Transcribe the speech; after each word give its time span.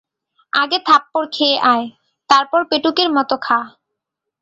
আগে 0.53 0.77
থাপ্পড় 0.85 1.27
খেয়ে 1.31 1.57
আয়, 1.71 1.85
তারপর 2.29 2.59
পেটুকের 2.69 3.09
মতো 3.13 3.35
খা। 3.37 3.59